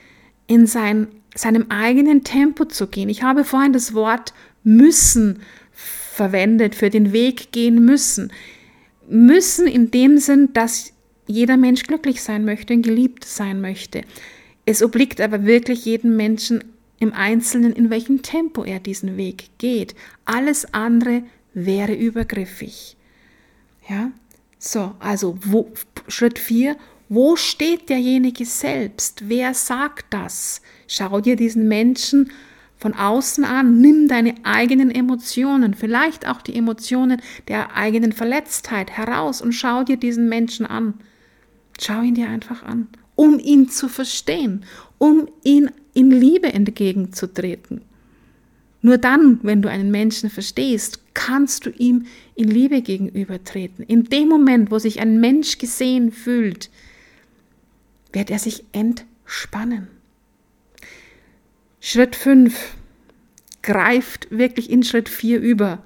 in 0.47 0.67
sein, 0.67 1.09
seinem 1.35 1.67
eigenen 1.71 2.25
Tempo 2.25 2.65
zu 2.65 2.87
gehen. 2.87 3.09
Ich 3.09 3.23
habe 3.23 3.45
vorhin 3.45 3.73
das 3.73 3.95
Wort 3.95 4.33
müssen 4.63 5.41
verwendet, 5.73 6.75
für 6.75 6.91
den 6.91 7.13
Weg 7.13 7.53
gehen 7.53 7.85
müssen. 7.85 8.33
Müssen 9.09 9.67
in 9.67 9.91
dem 9.91 10.19
Sinn, 10.19 10.53
dass 10.53 10.93
jeder 11.29 11.57
Mensch 11.57 11.85
glücklich 11.85 12.23
sein 12.23 12.45
möchte 12.45 12.75
und 12.75 12.83
geliebt 12.83 13.25
sein 13.25 13.61
möchte. 13.61 14.03
Es 14.65 14.83
obliegt 14.83 15.21
aber 15.21 15.45
wirklich 15.45 15.85
jedem 15.85 16.17
Menschen 16.17 16.65
im 16.99 17.13
Einzelnen, 17.13 17.73
in 17.73 17.91
welchem 17.91 18.23
Tempo 18.23 18.65
er 18.65 18.81
diesen 18.81 19.17
Weg 19.17 19.51
geht. 19.59 19.95
Alles 20.25 20.75
andere 20.75 21.23
wäre 21.55 21.95
übergriffig. 21.95 22.97
Ja, 23.89 24.11
so, 24.59 24.95
also 24.99 25.39
wo, 25.41 25.71
Schritt 26.09 26.39
4, 26.39 26.77
wo 27.09 27.37
steht 27.37 27.89
derjenige 27.89 28.45
selbst? 28.45 29.29
Wer 29.29 29.55
sagt 29.55 30.07
das? 30.11 30.61
Schau 30.87 31.21
dir 31.21 31.37
diesen 31.37 31.69
Menschen 31.69 32.33
von 32.77 32.95
außen 32.95 33.45
an, 33.45 33.81
nimm 33.81 34.09
deine 34.09 34.35
eigenen 34.45 34.91
Emotionen, 34.91 35.75
vielleicht 35.75 36.29
auch 36.29 36.43
die 36.43 36.55
Emotionen 36.55 37.21
der 37.49 37.75
eigenen 37.75 38.13
Verletztheit 38.13 38.91
heraus 38.91 39.41
und 39.41 39.53
schau 39.53 39.85
dir 39.85 39.97
diesen 39.97 40.29
Menschen 40.29 40.67
an. 40.67 40.95
Schau 41.81 42.03
ihn 42.03 42.15
dir 42.15 42.29
einfach 42.29 42.63
an, 42.63 42.89
um 43.15 43.39
ihn 43.39 43.69
zu 43.69 43.89
verstehen, 43.89 44.65
um 44.99 45.29
ihn 45.45 45.71
in 45.95 46.11
Liebe 46.11 46.53
entgegenzutreten. 46.53 47.83
Nur 48.81 48.99
dann, 48.99 49.41
wenn 49.43 49.63
du 49.63 49.69
einen 49.69 49.91
Menschen 49.91 50.31
verstehst, 50.31 51.01
kannst 51.15 51.67
du 51.67 51.71
ihm 51.71 52.07
in 52.37 52.49
Liebe 52.49 52.81
gegenübertreten. 52.81 53.85
In 53.85 54.05
dem 54.05 54.29
Moment, 54.29 54.71
wo 54.71 54.79
sich 54.79 55.01
ein 55.01 55.19
Mensch 55.21 55.59
gesehen 55.59 56.13
fühlt, 56.13 56.71
wird 58.13 58.31
er 58.31 58.39
sich 58.39 58.65
entspannen. 58.73 59.89
Schritt 61.81 62.17
5 62.17 62.75
greift 63.63 64.29
wirklich 64.31 64.71
in 64.71 64.83
Schritt 64.83 65.09
4 65.09 65.41
über. 65.41 65.83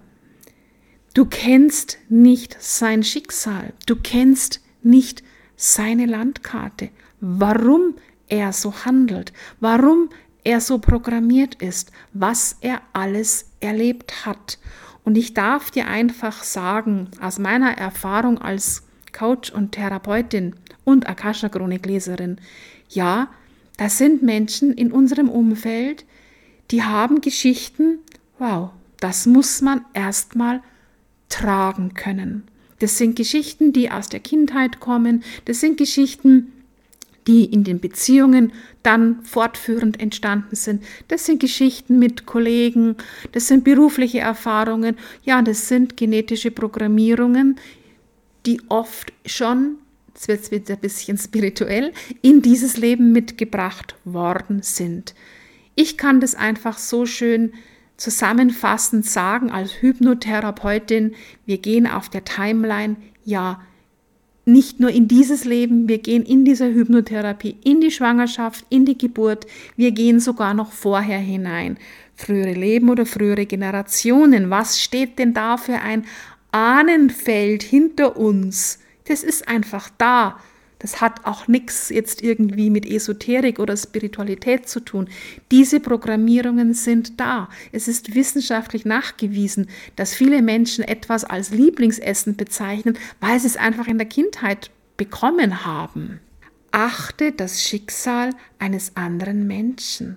Du 1.15 1.27
kennst 1.27 1.99
nicht 2.09 2.57
sein 2.61 3.03
Schicksal, 3.03 3.73
du 3.87 3.97
kennst 3.97 4.61
nicht 4.83 5.23
seine 5.63 6.07
Landkarte, 6.07 6.89
warum 7.21 7.95
er 8.29 8.53
so 8.53 8.85
handelt, 8.85 9.33
warum 9.61 10.09
er 10.43 10.61
so 10.61 10.79
programmiert 10.79 11.55
ist, 11.63 11.93
was 12.13 12.57
er 12.63 12.83
alles 12.93 13.47
erlebt 13.61 14.27
hat. 14.27 14.59
Und 15.05 15.17
ich 15.17 15.35
darf 15.35 15.71
dir 15.71 15.87
einfach 15.87 16.43
sagen, 16.43 17.13
aus 17.21 17.39
meiner 17.39 17.79
Erfahrung 17.79 18.39
als 18.39 18.83
Coach 19.17 19.53
und 19.53 19.71
Therapeutin 19.71 20.57
und 20.83 21.09
Akasha-Chronikleserin, 21.09 22.39
ja, 22.89 23.29
das 23.77 23.99
sind 23.99 24.21
Menschen 24.21 24.73
in 24.73 24.91
unserem 24.91 25.29
Umfeld, 25.29 26.05
die 26.73 26.83
haben 26.83 27.21
Geschichten, 27.21 27.99
wow, 28.41 28.71
das 28.99 29.27
muss 29.27 29.61
man 29.61 29.85
erstmal 29.95 30.61
tragen 31.29 31.95
können. 31.95 32.49
Das 32.83 32.99
sind 32.99 33.15
Geschichten, 33.15 33.73
die 33.73 33.93
aus 33.93 34.09
der 34.09 34.19
Kindheit 34.19 34.81
kommen, 34.81 35.23
das 35.45 35.61
sind 35.61 35.79
Geschichten, 35.79 36.51
die 37.29 37.45
in 37.45 37.63
den 37.63 37.79
Beziehungen 37.79 38.53
dann 38.83 39.23
fortführend 39.23 40.01
entstanden 40.01 40.57
sind. 40.57 40.83
Das 41.07 41.25
sind 41.25 41.39
Geschichten 41.39 42.01
mit 42.01 42.27
Kollegen, 42.27 42.97
das 43.31 43.47
sind 43.47 43.63
berufliche 43.63 44.19
Erfahrungen, 44.19 44.97
ja, 45.23 45.43
das 45.43 45.69
sind 45.69 45.97
genetische 45.97 46.51
Programmierungen, 46.51 47.55
die 48.47 48.61
oft 48.69 49.13
schon, 49.27 49.77
jetzt 50.09 50.27
wird 50.27 50.43
es 50.43 50.51
wieder 50.51 50.75
ein 50.75 50.81
bisschen 50.81 51.19
spirituell, 51.19 51.93
in 52.21 52.43
dieses 52.43 52.77
Leben 52.79 53.13
mitgebracht 53.13 53.95
worden 54.05 54.63
sind. 54.63 55.15
Ich 55.77 55.97
kann 55.97 56.19
das 56.19 56.35
einfach 56.35 56.79
so 56.79 57.07
schön 57.07 57.53
zusammenfassend 58.03 59.07
sagen 59.07 59.53
als 59.53 59.81
Hypnotherapeutin, 59.81 61.15
wir 61.47 61.59
gehen 61.59 61.87
auf 61.87 62.09
der 62.09 62.25
Timeline, 62.25 62.97
ja, 63.25 63.61
nicht 64.45 64.81
nur 64.81 64.91
in 64.91 65.07
dieses 65.07 65.45
Leben, 65.45 65.89
wir 65.89 65.99
gehen 65.99 66.25
in 66.25 66.45
dieser 66.45 66.67
Hypnotherapie, 66.67 67.57
in 67.63 67.81
die 67.81 67.93
Schwangerschaft, 67.93 68.67
in 68.71 68.85
die 68.85 68.99
Geburt, 68.99 69.47
wir 69.77 69.93
gehen 69.93 70.19
sogar 70.19 70.53
noch 70.53 70.73
vorher 70.73 71.21
hinein. 71.21 71.79
Frühere 72.17 72.55
Leben 72.55 72.91
oder 72.91 73.07
frühere 73.07 73.47
Generationen, 73.47 74.51
was 74.51 74.81
steht 74.81 75.21
denn 75.21 75.33
da 75.33 75.57
für 75.57 75.79
ein 75.79 76.05
Ahnenfeld 76.51 77.63
hinter 77.63 78.17
uns? 78.17 78.81
Das 79.07 79.23
ist 79.23 79.47
einfach 79.47 79.91
da. 79.97 80.41
Das 80.83 81.01
hat 81.01 81.25
auch 81.25 81.49
nichts 81.49 81.89
jetzt 81.89 82.23
irgendwie 82.23 82.69
mit 82.69 82.85
Esoterik 82.85 83.61
oder 83.61 83.77
Spiritualität 83.77 84.69
zu 84.69 84.81
tun. 84.81 85.09
Diese 85.51 85.79
Programmierungen 85.81 86.75
sind 86.75 87.21
da. 87.21 87.49
Es 87.71 87.87
ist 87.89 88.15
wissenschaftlich 88.15 88.85
nachgewiesen, 88.85 89.69
dass 89.97 90.13
viele 90.13 90.43
Menschen 90.43 90.85
etwas 90.85 91.25
als 91.25 91.51
Lieblingsessen 91.51 92.37
bezeichnen, 92.37 92.99
weil 93.21 93.39
sie 93.39 93.47
es 93.47 93.57
einfach 93.57 93.87
in 93.87 93.99
der 93.99 94.09
Kindheit 94.09 94.71
bekommen 94.97 95.65
haben. 95.65 96.21
Achte 96.73 97.33
das 97.33 97.63
Schicksal 97.63 98.31
eines 98.59 98.97
anderen 98.97 99.47
Menschen. 99.47 100.17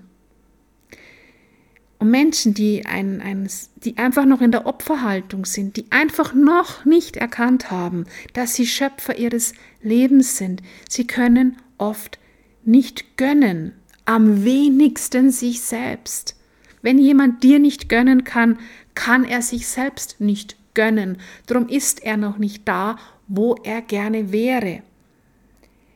Und 1.98 2.12
Menschen, 2.12 2.53
die, 2.53 2.86
ein, 2.86 3.22
ein, 3.22 3.50
die 3.77 3.98
einfach 3.98 4.25
noch 4.25 4.41
in 4.41 4.51
der 4.51 4.65
Opferhaltung 4.65 5.45
sind, 5.45 5.77
die 5.77 5.91
einfach 5.91 6.34
noch 6.34 6.84
nicht 6.86 7.15
erkannt 7.15 7.72
haben, 7.72 8.05
dass 8.34 8.53
sie 8.53 8.67
Schöpfer 8.67 9.17
ihres 9.17 9.53
Lebens 9.86 10.38
sind, 10.38 10.62
sie 10.89 11.08
können 11.08 11.58
oft 11.77 12.20
nicht 12.63 13.18
gönnen, 13.18 13.74
am 14.06 14.44
wenigsten 14.44 15.32
sich 15.32 15.62
selbst. 15.62 16.36
Wenn 16.82 16.98
jemand 16.98 17.44
dir 17.44 17.60
nicht 17.60 17.89
gönnen 17.89 18.24
kann, 18.24 18.60
kann 18.94 19.24
er 19.24 19.42
sich 19.42 19.68
selbst 19.68 20.20
nicht 20.20 20.58
gönnen. 20.74 21.18
Drum 21.48 21.68
ist 21.68 22.04
er 22.04 22.18
noch 22.18 22.38
nicht 22.38 22.68
da, 22.68 22.98
wo 23.27 23.56
er 23.63 23.82
gerne 23.82 24.32
wäre. 24.32 24.82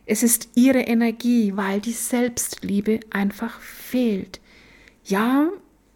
Es 0.06 0.24
ist 0.24 0.48
ihre 0.56 0.80
Energie, 0.80 1.52
weil 1.54 1.80
die 1.80 1.92
Selbstliebe 1.92 3.00
einfach 3.10 3.60
fehlt. 3.60 4.40
Ja, 5.04 5.48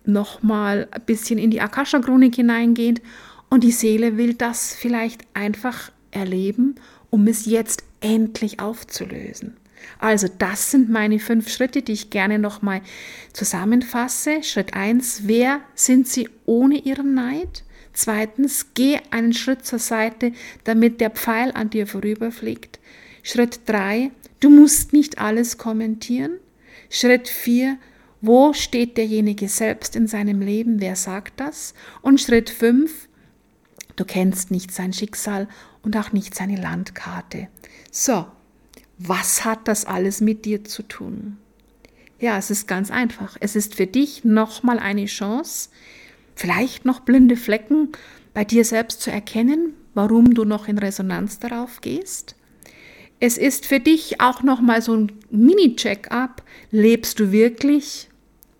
nochmal 0.04 0.86
ein 0.92 1.02
bisschen 1.04 1.38
in 1.38 1.50
die 1.50 1.60
Akasha-Chronik 1.60 2.36
hineingehend 2.36 3.02
und 3.50 3.64
die 3.64 3.72
Seele 3.72 4.16
will 4.16 4.34
das 4.34 4.74
vielleicht 4.74 5.22
einfach 5.34 5.90
erleben, 6.10 6.76
um 7.10 7.26
es 7.26 7.46
jetzt 7.46 7.83
endlich 8.04 8.60
aufzulösen. 8.60 9.56
Also 9.98 10.28
das 10.38 10.70
sind 10.70 10.88
meine 10.88 11.18
fünf 11.18 11.50
Schritte, 11.50 11.82
die 11.82 11.92
ich 11.92 12.10
gerne 12.10 12.38
nochmal 12.38 12.80
zusammenfasse. 13.32 14.42
Schritt 14.42 14.74
eins: 14.74 15.22
wer 15.24 15.60
sind 15.74 16.06
Sie 16.06 16.28
ohne 16.46 16.78
Ihren 16.78 17.14
Neid? 17.14 17.64
Zweitens, 17.92 18.74
geh 18.74 18.98
einen 19.10 19.32
Schritt 19.32 19.64
zur 19.64 19.78
Seite, 19.78 20.32
damit 20.64 21.00
der 21.00 21.10
Pfeil 21.10 21.52
an 21.52 21.70
dir 21.70 21.86
vorüberfliegt. 21.86 22.78
Schritt 23.22 23.60
drei: 23.66 24.10
du 24.40 24.50
musst 24.50 24.92
nicht 24.92 25.18
alles 25.18 25.58
kommentieren. 25.58 26.38
Schritt 26.90 27.28
vier: 27.28 27.78
wo 28.26 28.54
steht 28.54 28.96
derjenige 28.96 29.48
selbst 29.48 29.94
in 29.96 30.06
seinem 30.06 30.40
Leben? 30.40 30.80
Wer 30.80 30.96
sagt 30.96 31.40
das? 31.40 31.74
Und 32.00 32.22
Schritt 32.22 32.48
5, 32.48 33.06
du 33.96 34.06
kennst 34.06 34.50
nicht 34.50 34.72
sein 34.72 34.94
Schicksal 34.94 35.46
und 35.84 35.96
auch 35.96 36.12
nicht 36.12 36.34
seine 36.34 36.60
Landkarte. 36.60 37.48
So, 37.90 38.26
was 38.98 39.44
hat 39.44 39.68
das 39.68 39.84
alles 39.84 40.20
mit 40.20 40.44
dir 40.44 40.64
zu 40.64 40.82
tun? 40.82 41.38
Ja, 42.20 42.38
es 42.38 42.50
ist 42.50 42.66
ganz 42.66 42.90
einfach. 42.90 43.36
Es 43.40 43.56
ist 43.56 43.74
für 43.74 43.86
dich 43.86 44.24
nochmal 44.24 44.78
eine 44.78 45.06
Chance, 45.06 45.68
vielleicht 46.34 46.84
noch 46.84 47.00
blinde 47.00 47.36
Flecken 47.36 47.90
bei 48.32 48.44
dir 48.44 48.64
selbst 48.64 49.00
zu 49.00 49.10
erkennen, 49.10 49.74
warum 49.94 50.34
du 50.34 50.44
noch 50.44 50.68
in 50.68 50.78
Resonanz 50.78 51.38
darauf 51.38 51.80
gehst. 51.80 52.34
Es 53.20 53.38
ist 53.38 53.66
für 53.66 53.80
dich 53.80 54.20
auch 54.20 54.42
nochmal 54.42 54.82
so 54.82 54.94
ein 54.94 55.12
Mini-Check-up. 55.30 56.42
Lebst 56.70 57.20
du 57.20 57.30
wirklich? 57.32 58.10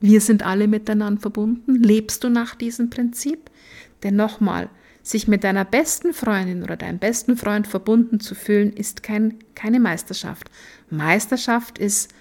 Wir 0.00 0.20
sind 0.20 0.44
alle 0.44 0.68
miteinander 0.68 1.20
verbunden. 1.20 1.74
Lebst 1.74 2.24
du 2.24 2.28
nach 2.28 2.54
diesem 2.54 2.88
Prinzip? 2.88 3.50
Denn 4.02 4.16
nochmal, 4.16 4.68
sich 5.04 5.28
mit 5.28 5.44
deiner 5.44 5.66
besten 5.66 6.14
Freundin 6.14 6.62
oder 6.62 6.76
deinem 6.76 6.98
besten 6.98 7.36
Freund 7.36 7.66
verbunden 7.66 8.20
zu 8.20 8.34
fühlen, 8.34 8.72
ist 8.72 9.02
kein, 9.02 9.34
keine 9.54 9.78
Meisterschaft. 9.78 10.50
Meisterschaft 10.88 11.78
ist, 11.78 12.12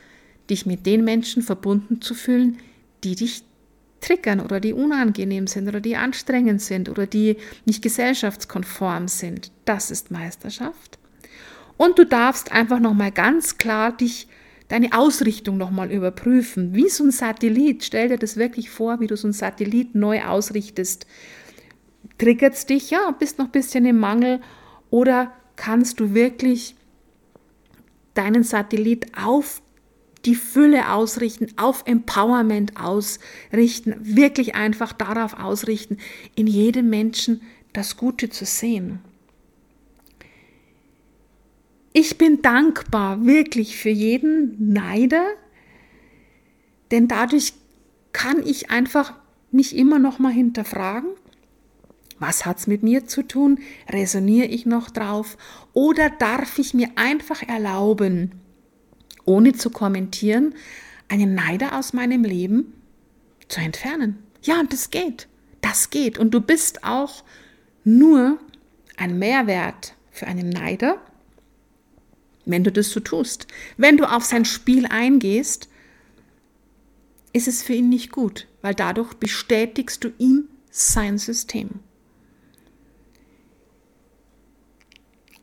dich 0.49 0.65
mit 0.65 0.85
den 0.85 1.05
Menschen 1.05 1.41
verbunden 1.41 2.01
zu 2.01 2.13
fühlen, 2.13 2.57
die 3.05 3.15
dich 3.15 3.43
triggern 4.01 4.41
oder 4.41 4.59
die 4.59 4.73
unangenehm 4.73 5.47
sind 5.47 5.69
oder 5.69 5.79
die 5.79 5.95
anstrengend 5.95 6.61
sind 6.61 6.89
oder 6.89 7.07
die 7.07 7.37
nicht 7.65 7.81
gesellschaftskonform 7.81 9.07
sind. 9.07 9.51
Das 9.63 9.89
ist 9.89 10.11
Meisterschaft. 10.11 10.99
Und 11.77 11.97
du 11.97 12.05
darfst 12.05 12.51
einfach 12.51 12.81
nochmal 12.81 13.11
ganz 13.11 13.57
klar 13.57 13.95
dich 13.95 14.27
deine 14.67 14.91
Ausrichtung 14.91 15.57
nochmal 15.57 15.89
überprüfen. 15.89 16.75
Wie 16.75 16.89
so 16.89 17.05
ein 17.05 17.11
Satellit. 17.11 17.85
Stell 17.85 18.09
dir 18.09 18.17
das 18.17 18.35
wirklich 18.35 18.69
vor, 18.69 18.99
wie 18.99 19.07
du 19.07 19.15
so 19.15 19.29
ein 19.29 19.33
Satellit 19.33 19.95
neu 19.95 20.21
ausrichtest 20.23 21.07
triggert 22.17 22.53
es 22.53 22.65
dich, 22.65 22.89
ja, 22.89 23.11
bist 23.11 23.37
noch 23.37 23.45
ein 23.45 23.51
bisschen 23.51 23.85
im 23.85 23.99
Mangel 23.99 24.41
oder 24.89 25.33
kannst 25.55 25.99
du 25.99 26.13
wirklich 26.13 26.75
deinen 28.13 28.43
Satellit 28.43 29.17
auf 29.17 29.61
die 30.25 30.35
Fülle 30.35 30.91
ausrichten, 30.91 31.47
auf 31.57 31.83
Empowerment 31.85 32.77
ausrichten, 32.79 33.95
wirklich 33.99 34.55
einfach 34.55 34.93
darauf 34.93 35.37
ausrichten, 35.37 35.97
in 36.35 36.47
jedem 36.47 36.89
Menschen 36.89 37.41
das 37.73 37.97
Gute 37.97 38.29
zu 38.29 38.45
sehen. 38.45 38.99
Ich 41.91 42.17
bin 42.17 42.41
dankbar 42.41 43.25
wirklich 43.25 43.77
für 43.77 43.89
jeden 43.89 44.73
Neider, 44.73 45.25
denn 46.91 47.07
dadurch 47.07 47.53
kann 48.13 48.45
ich 48.45 48.71
einfach 48.71 49.13
mich 49.51 49.75
immer 49.75 49.99
noch 49.99 50.19
mal 50.19 50.31
hinterfragen, 50.31 51.09
was 52.23 52.45
hat 52.45 52.59
es 52.59 52.67
mit 52.67 52.83
mir 52.83 53.05
zu 53.05 53.21
tun? 53.21 53.59
Resoniere 53.89 54.47
ich 54.47 54.65
noch 54.65 54.89
drauf? 54.89 55.37
Oder 55.73 56.09
darf 56.09 56.57
ich 56.57 56.73
mir 56.73 56.87
einfach 56.95 57.43
erlauben, 57.43 58.31
ohne 59.25 59.51
zu 59.51 59.69
kommentieren, 59.69 60.55
einen 61.09 61.35
Neider 61.35 61.77
aus 61.77 61.91
meinem 61.91 62.23
Leben 62.23 62.73
zu 63.49 63.59
entfernen? 63.59 64.19
Ja, 64.41 64.61
und 64.61 64.71
das 64.71 64.89
geht. 64.89 65.27
Das 65.59 65.89
geht. 65.89 66.17
Und 66.17 66.33
du 66.33 66.39
bist 66.39 66.85
auch 66.85 67.25
nur 67.83 68.39
ein 68.95 69.19
Mehrwert 69.19 69.93
für 70.09 70.25
einen 70.25 70.49
Neider, 70.49 71.01
wenn 72.45 72.63
du 72.63 72.71
das 72.71 72.89
so 72.91 73.01
tust. 73.01 73.47
Wenn 73.75 73.97
du 73.97 74.09
auf 74.09 74.23
sein 74.23 74.45
Spiel 74.45 74.85
eingehst, 74.85 75.67
ist 77.33 77.49
es 77.49 77.63
für 77.63 77.73
ihn 77.73 77.89
nicht 77.89 78.13
gut, 78.13 78.47
weil 78.61 78.75
dadurch 78.75 79.13
bestätigst 79.15 80.05
du 80.05 80.13
ihm 80.19 80.47
sein 80.71 81.17
System. 81.17 81.81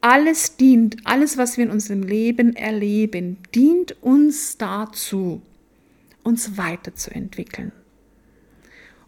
Alles 0.00 0.56
dient, 0.56 0.96
alles, 1.04 1.36
was 1.36 1.56
wir 1.56 1.64
in 1.64 1.70
unserem 1.70 2.02
Leben 2.02 2.56
erleben, 2.56 3.36
dient 3.54 4.02
uns 4.02 4.56
dazu, 4.56 5.42
uns 6.22 6.56
weiterzuentwickeln. 6.56 7.72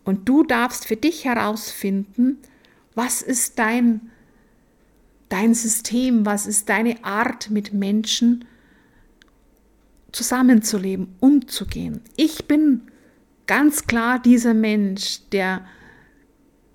Und 0.04 0.28
du 0.28 0.42
darfst 0.42 0.86
für 0.86 0.96
dich 0.96 1.24
herausfinden, 1.24 2.38
was 2.94 3.22
ist 3.22 3.58
dein, 3.58 4.10
dein 5.28 5.54
System, 5.54 6.26
was 6.26 6.46
ist 6.46 6.68
deine 6.68 7.02
Art, 7.04 7.50
mit 7.50 7.72
Menschen 7.72 8.44
zusammenzuleben, 10.10 11.08
umzugehen. 11.20 12.02
Ich 12.16 12.46
bin 12.46 12.82
ganz 13.46 13.86
klar 13.86 14.18
dieser 14.18 14.54
Mensch, 14.54 15.20
der 15.30 15.64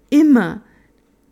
immer 0.09 0.61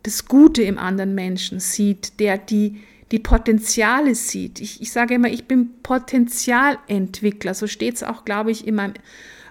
das 0.06 0.26
Gute 0.26 0.62
im 0.62 0.78
anderen 0.78 1.16
Menschen 1.16 1.58
sieht, 1.58 2.20
der 2.20 2.38
die, 2.38 2.80
die 3.10 3.18
Potenziale 3.18 4.14
sieht. 4.14 4.60
Ich, 4.60 4.80
ich 4.80 4.92
sage 4.92 5.14
immer, 5.14 5.28
ich 5.28 5.46
bin 5.46 5.82
Potenzialentwickler, 5.82 7.54
so 7.54 7.66
steht 7.66 7.96
es 7.96 8.02
auch, 8.04 8.24
glaube 8.24 8.52
ich, 8.52 8.68
in 8.68 8.76
meinem 8.76 8.94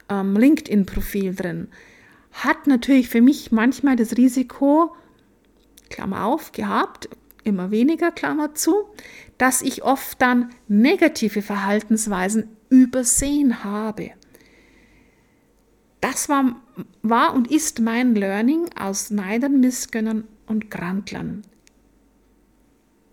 ähm, 0.07 0.37
LinkedIn-Profil 0.37 1.35
drin. 1.35 1.67
Hat 2.31 2.67
natürlich 2.67 3.09
für 3.09 3.21
mich 3.21 3.51
manchmal 3.51 3.97
das 3.97 4.15
Risiko, 4.15 4.95
Klammer 5.89 6.23
auf, 6.23 6.53
gehabt, 6.53 7.09
immer 7.43 7.69
weniger, 7.69 8.11
Klammer 8.11 8.55
zu, 8.55 8.75
dass 9.37 9.61
ich 9.61 9.83
oft 9.83 10.21
dann 10.21 10.51
negative 10.69 11.41
Verhaltensweisen 11.41 12.47
übersehen 12.69 13.65
habe. 13.65 14.11
Das 15.99 16.29
war, 16.29 16.55
war 17.01 17.33
und 17.33 17.51
ist 17.51 17.81
mein 17.81 18.15
Learning 18.15 18.69
aus 18.79 19.11
Neidern, 19.11 19.59
Missgönnern 19.59 20.23
und 20.47 20.69
Grantlern. 20.71 21.43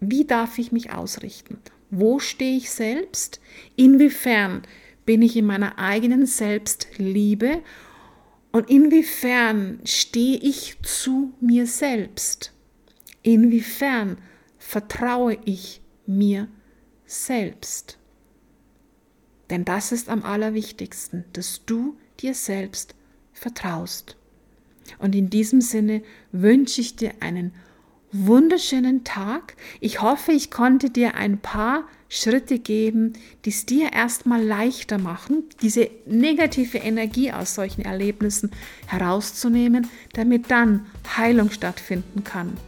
Wie 0.01 0.25
darf 0.25 0.59
ich 0.59 0.73
mich 0.73 0.93
ausrichten? 0.93 1.59
Wo 1.91 2.19
stehe 2.19 2.57
ich 2.57 2.71
selbst? 2.71 3.41
Inwiefern 3.77 4.63
bin 5.05 5.23
ich 5.23 5.37
in 5.37 5.47
meiner 5.47 5.79
eigenen 5.79 6.27
Selbstliebe? 6.27 7.63
Und 8.51 8.69
inwiefern 8.69 9.81
stehe 9.85 10.37
ich 10.39 10.77
zu 10.83 11.33
mir 11.41 11.67
selbst? 11.67 12.53
Inwiefern 13.23 14.19
vertraue 14.59 15.39
ich 15.45 15.81
mir 16.07 16.49
selbst? 17.07 17.99
Denn 19.51 19.65
das 19.65 19.93
ist 19.93 20.09
am 20.09 20.23
allerwichtigsten, 20.23 21.25
dass 21.33 21.65
du 21.67 21.97
dir 22.21 22.35
selbst 22.35 22.95
vertraust. 23.33 24.17
Und 24.99 25.15
in 25.15 25.31
diesem 25.31 25.61
Sinne 25.61 26.03
wünsche 26.33 26.81
ich 26.81 26.97
dir 26.97 27.13
einen 27.21 27.53
wunderschönen 28.13 29.05
Tag. 29.05 29.57
Ich 29.81 30.03
hoffe, 30.03 30.33
ich 30.33 30.51
konnte 30.51 30.91
dir 30.91 31.15
ein 31.15 31.39
paar 31.39 31.85
Schritte 32.09 32.59
geben, 32.59 33.15
die 33.45 33.51
es 33.51 33.65
dir 33.65 33.93
erstmal 33.93 34.45
leichter 34.45 34.99
machen, 34.99 35.45
diese 35.63 35.91
negative 36.05 36.79
Energie 36.79 37.33
aus 37.33 37.55
solchen 37.55 37.83
Erlebnissen 37.83 38.51
herauszunehmen, 38.87 39.89
damit 40.13 40.51
dann 40.51 40.87
Heilung 41.17 41.51
stattfinden 41.51 42.23
kann. 42.23 42.59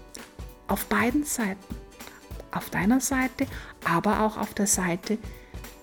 Auf 0.66 0.87
beiden 0.87 1.24
Seiten. 1.24 1.74
Auf 2.50 2.70
deiner 2.70 3.00
Seite, 3.00 3.46
aber 3.85 4.20
auch 4.20 4.38
auf 4.38 4.55
der 4.55 4.66
Seite 4.66 5.18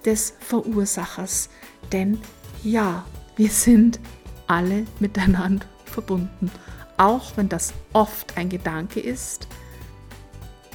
des 0.06 0.34
Verursachers. 0.40 1.50
Denn 1.92 2.20
ja, 2.64 3.06
wir 3.36 3.50
sind 3.50 4.00
alle 4.48 4.86
miteinander 5.00 5.68
verbunden, 5.92 6.52
auch 6.98 7.38
wenn 7.38 7.50
das 7.50 7.74
oft 7.94 8.38
ein 8.38 8.50
Gedanke 8.50 9.00
ist, 9.00 9.48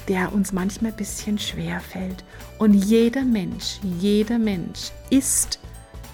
der 0.07 0.33
uns 0.33 0.53
manchmal 0.53 0.91
ein 0.91 0.97
bisschen 0.97 1.37
schwer 1.37 1.79
fällt. 1.79 2.23
Und 2.59 2.73
jeder 2.73 3.23
Mensch, 3.23 3.79
jeder 3.99 4.39
Mensch 4.39 4.91
ist 5.09 5.59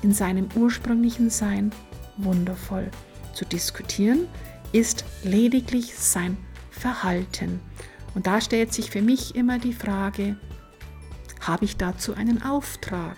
in 0.01 0.13
seinem 0.13 0.49
ursprünglichen 0.55 1.29
Sein 1.29 1.71
wundervoll. 2.17 2.89
Zu 3.33 3.45
diskutieren 3.45 4.27
ist 4.71 5.05
lediglich 5.23 5.95
sein 5.95 6.37
Verhalten. 6.71 7.59
Und 8.15 8.27
da 8.27 8.41
stellt 8.41 8.73
sich 8.73 8.91
für 8.91 9.01
mich 9.01 9.35
immer 9.35 9.59
die 9.59 9.73
Frage, 9.73 10.35
habe 11.39 11.65
ich 11.65 11.77
dazu 11.77 12.13
einen 12.13 12.41
Auftrag? 12.43 13.17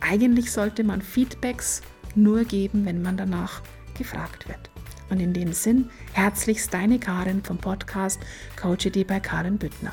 Eigentlich 0.00 0.50
sollte 0.50 0.84
man 0.84 1.02
Feedbacks 1.02 1.82
nur 2.14 2.44
geben, 2.44 2.84
wenn 2.84 3.02
man 3.02 3.16
danach 3.16 3.62
gefragt 4.00 4.48
wird. 4.48 4.70
Und 5.10 5.20
in 5.20 5.34
dem 5.34 5.52
Sinn, 5.52 5.90
herzlichst 6.14 6.72
deine 6.72 6.98
Karin 6.98 7.44
vom 7.44 7.58
Podcast 7.58 8.18
Coach 8.56 8.88
bei 9.06 9.20
Karin 9.20 9.58
Büttner. 9.58 9.92